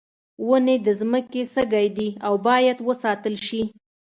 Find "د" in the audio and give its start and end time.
0.85-0.87